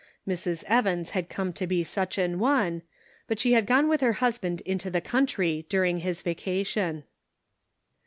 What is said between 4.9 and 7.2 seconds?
country during his vacation.